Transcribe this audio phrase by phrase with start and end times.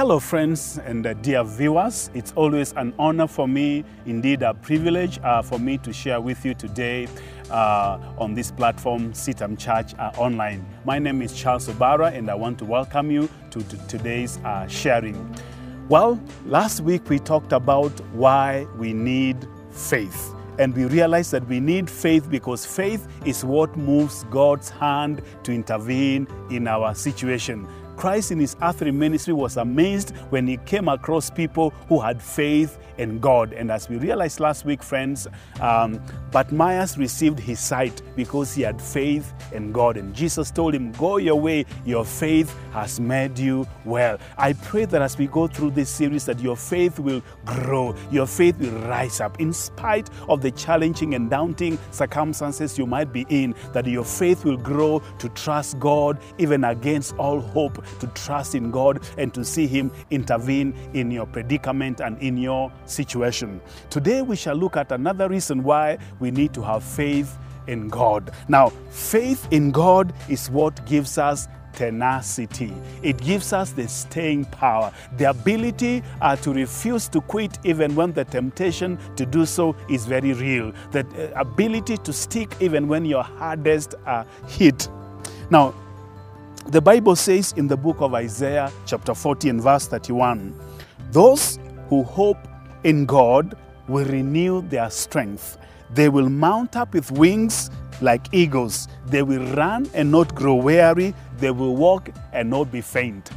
[0.00, 2.08] Hello, friends and uh, dear viewers.
[2.14, 6.42] It's always an honor for me, indeed a privilege uh, for me to share with
[6.42, 7.06] you today
[7.50, 10.64] uh, on this platform, CITAM Church uh, Online.
[10.86, 14.66] My name is Charles Obara, and I want to welcome you to, to today's uh,
[14.68, 15.36] sharing.
[15.90, 19.36] Well, last week we talked about why we need
[19.70, 20.34] faith.
[20.58, 25.52] And we realized that we need faith because faith is what moves God's hand to
[25.52, 27.68] intervene in our situation.
[28.00, 32.78] Christ in his earthly ministry was amazed when he came across people who had faith
[32.96, 33.52] in God.
[33.52, 35.28] And as we realized last week, friends,
[35.60, 39.98] um, Bartimaeus received his sight because he had faith in God.
[39.98, 44.18] And Jesus told him, Go your way, your faith has made you well.
[44.38, 48.26] I pray that as we go through this series, that your faith will grow, your
[48.26, 53.26] faith will rise up in spite of the challenging and daunting circumstances you might be
[53.28, 58.54] in, that your faith will grow to trust God even against all hope to trust
[58.54, 63.60] in God and to see Him intervene in your predicament and in your situation.
[63.90, 68.32] Today, we shall look at another reason why we need to have faith in God.
[68.48, 72.72] Now, faith in God is what gives us tenacity.
[73.02, 78.12] It gives us the staying power, the ability uh, to refuse to quit even when
[78.12, 83.04] the temptation to do so is very real, the uh, ability to stick even when
[83.04, 84.88] your hardest uh, hit.
[85.50, 85.74] Now,
[86.70, 90.54] the Bible says in the book of Isaiah, chapter 40 and verse 31,
[91.10, 92.38] those who hope
[92.84, 93.56] in God
[93.88, 95.58] will renew their strength.
[95.92, 98.86] They will mount up with wings like eagles.
[99.06, 101.12] They will run and not grow weary.
[101.38, 103.30] They will walk and not be faint.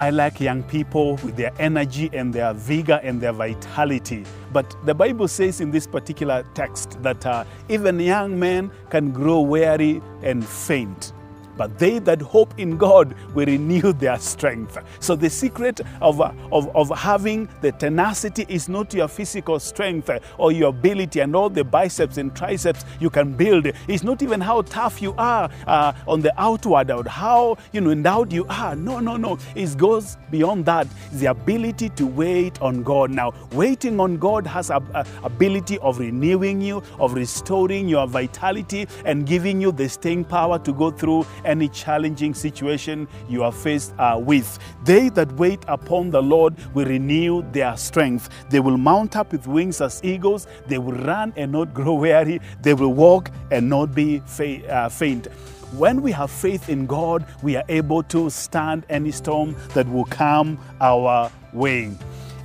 [0.00, 4.24] I like young people with their energy and their vigor and their vitality.
[4.52, 9.40] But the Bible says in this particular text that uh, even young men can grow
[9.40, 11.11] weary and faint.
[11.56, 14.78] But they that hope in God will renew their strength.
[15.00, 20.52] So, the secret of, of, of having the tenacity is not your physical strength or
[20.52, 23.66] your ability and all the biceps and triceps you can build.
[23.88, 27.90] It's not even how tough you are uh, on the outward or how you know
[27.90, 28.74] endowed you are.
[28.76, 29.38] No, no, no.
[29.54, 30.86] It goes beyond that.
[31.10, 33.10] It's the ability to wait on God.
[33.10, 38.86] Now, waiting on God has a, a ability of renewing you, of restoring your vitality,
[39.04, 43.94] and giving you the staying power to go through any challenging situation you are faced
[43.98, 44.58] uh, with.
[44.84, 48.28] They that wait upon the Lord will renew their strength.
[48.50, 50.46] They will mount up with wings as eagles.
[50.66, 52.40] They will run and not grow weary.
[52.62, 55.28] They will walk and not be fa- uh, faint.
[55.72, 60.04] When we have faith in God, we are able to stand any storm that will
[60.04, 61.92] come our way.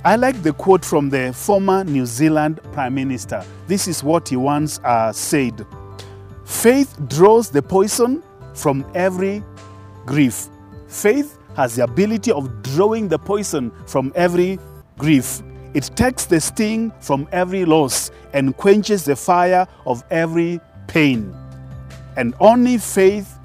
[0.04, 3.44] I like the quote from the former New Zealand Prime Minister.
[3.66, 5.66] This is what he once uh, said
[6.44, 8.22] Faith draws the poison
[8.58, 9.42] from every
[10.04, 10.48] grief.
[10.88, 14.58] Faith has the ability of drawing the poison from every
[14.98, 15.42] grief.
[15.74, 21.34] It takes the sting from every loss and quenches the fire of every pain.
[22.16, 23.37] And only faith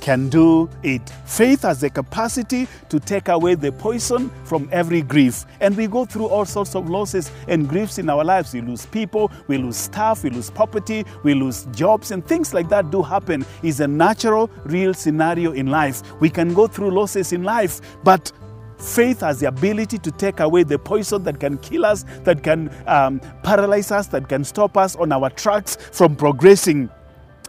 [0.00, 1.08] can do it.
[1.26, 5.44] Faith has the capacity to take away the poison from every grief.
[5.60, 8.54] And we go through all sorts of losses and griefs in our lives.
[8.54, 12.68] We lose people, we lose stuff, we lose property, we lose jobs, and things like
[12.70, 13.44] that do happen.
[13.62, 16.02] It's a natural, real scenario in life.
[16.20, 18.32] We can go through losses in life, but
[18.80, 22.74] Faith has the ability to take away the poison that can kill us, that can
[22.86, 26.88] um, paralyze us, that can stop us on our tracks from progressing.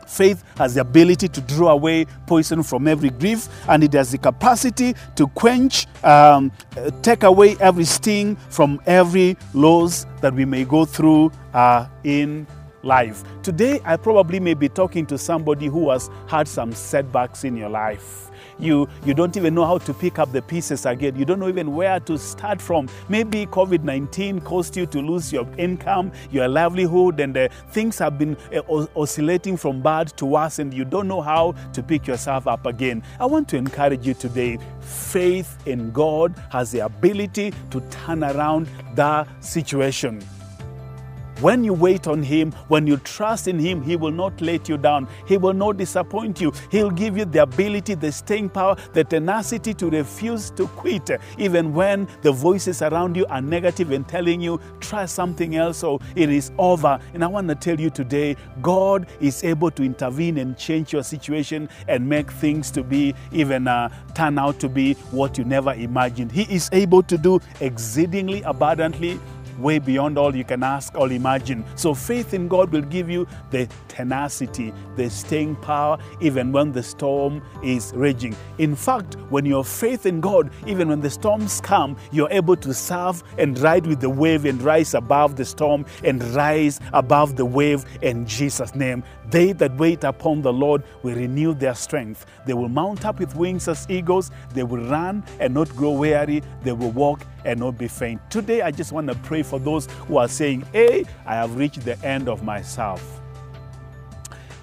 [0.07, 4.17] Faith has the ability to draw away poison from every grief, and it has the
[4.17, 10.63] capacity to quench, um, uh, take away every sting from every loss that we may
[10.65, 12.45] go through uh, in
[12.83, 13.23] life.
[13.43, 17.69] Today, I probably may be talking to somebody who has had some setbacks in your
[17.69, 18.31] life.
[18.59, 21.15] You, you don't even know how to pick up the pieces again.
[21.15, 22.89] You don't know even where to start from.
[23.09, 28.19] Maybe COVID 19 caused you to lose your income, your livelihood, and uh, things have
[28.19, 32.47] been uh, oscillating from bad to worse, and you don't know how to pick yourself
[32.47, 33.03] up again.
[33.19, 38.67] I want to encourage you today faith in God has the ability to turn around
[38.95, 40.21] the situation.
[41.41, 44.77] When you wait on Him, when you trust in Him, He will not let you
[44.77, 45.07] down.
[45.25, 46.53] He will not disappoint you.
[46.69, 51.09] He'll give you the ability, the staying power, the tenacity to refuse to quit,
[51.39, 55.99] even when the voices around you are negative and telling you, try something else or
[56.15, 56.99] it is over.
[57.15, 61.03] And I want to tell you today, God is able to intervene and change your
[61.03, 65.73] situation and make things to be even uh, turn out to be what you never
[65.73, 66.31] imagined.
[66.31, 69.19] He is able to do exceedingly abundantly
[69.59, 71.63] way beyond all you can ask or imagine.
[71.75, 76.83] So faith in God will give you the tenacity, the staying power, even when the
[76.83, 78.35] storm is raging.
[78.57, 82.73] In fact, when your faith in God, even when the storms come, you're able to
[82.73, 87.45] serve and ride with the wave and rise above the storm and rise above the
[87.45, 89.03] wave in Jesus' name.
[89.29, 92.25] They that wait upon the Lord will renew their strength.
[92.45, 94.31] They will mount up with wings as eagles.
[94.53, 96.43] They will run and not grow weary.
[96.63, 98.21] They will walk and not be faint.
[98.29, 101.81] Today, I just want to pray for those who are saying, Hey, I have reached
[101.81, 103.21] the end of myself.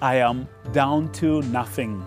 [0.01, 2.05] I am down to nothing.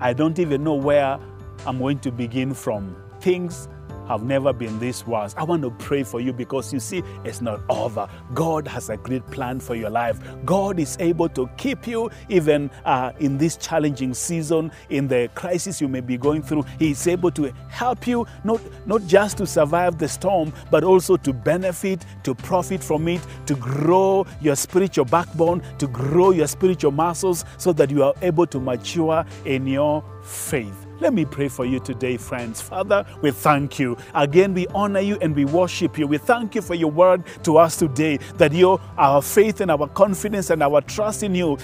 [0.00, 1.18] I don't even know where
[1.66, 2.96] I'm going to begin from.
[3.20, 3.68] Things
[4.08, 5.34] have never been this worse.
[5.36, 8.08] I want to pray for you because you see, it's not over.
[8.34, 10.18] God has a great plan for your life.
[10.44, 15.80] God is able to keep you even uh, in this challenging season, in the crisis
[15.80, 16.64] you may be going through.
[16.78, 21.16] He is able to help you not, not just to survive the storm, but also
[21.18, 26.92] to benefit, to profit from it, to grow your spiritual backbone, to grow your spiritual
[26.92, 30.87] muscles so that you are able to mature in your faith.
[31.00, 32.60] Let me pray for you today, friends.
[32.60, 33.96] Father, we thank you.
[34.14, 36.08] Again, we honor you and we worship you.
[36.08, 39.86] We thank you for your word to us today, that you, our faith and our
[39.88, 41.56] confidence and our trust in you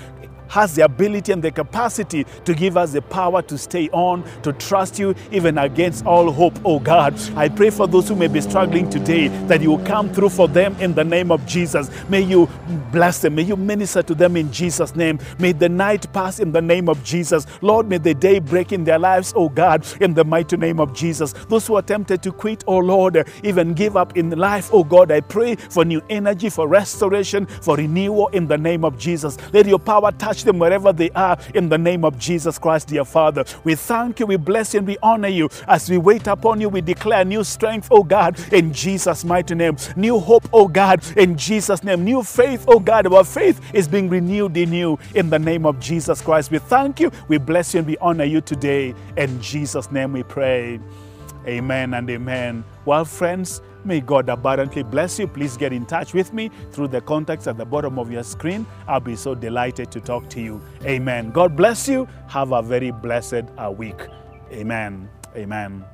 [0.48, 4.52] has the ability and the capacity to give us the power to stay on, to
[4.52, 7.14] trust you even against all hope, oh God.
[7.36, 10.48] I pray for those who may be struggling today that you will come through for
[10.48, 11.90] them in the name of Jesus.
[12.08, 12.48] May you
[12.92, 15.18] bless them, may you minister to them in Jesus' name.
[15.38, 17.46] May the night pass in the name of Jesus.
[17.62, 20.92] Lord, may the day break in their lives, oh God, in the mighty name of
[20.94, 21.32] Jesus.
[21.48, 25.10] Those who are tempted to quit, oh Lord, even give up in life, oh God,
[25.10, 29.36] I pray for new energy, for restoration, for renewal in the name of Jesus.
[29.52, 33.04] Let your power touch them wherever they are in the name of Jesus Christ, dear
[33.04, 33.44] Father.
[33.62, 35.48] We thank you, we bless you, and we honor you.
[35.68, 39.76] As we wait upon you, we declare new strength, oh God, in Jesus' mighty name.
[39.94, 42.04] New hope, oh God, in Jesus' name.
[42.04, 43.06] New faith, oh God.
[43.06, 46.50] Our faith is being renewed in you in the name of Jesus Christ.
[46.50, 48.94] We thank you, we bless you, and we honor you today.
[49.16, 50.80] In Jesus' name we pray.
[51.46, 52.64] Amen and amen.
[52.84, 55.26] Well, friends, May God abundantly bless you.
[55.26, 58.66] Please get in touch with me through the contacts at the bottom of your screen.
[58.88, 60.62] I'll be so delighted to talk to you.
[60.84, 61.30] Amen.
[61.30, 62.08] God bless you.
[62.28, 64.00] Have a very blessed uh, week.
[64.50, 65.08] Amen.
[65.36, 65.84] Amen.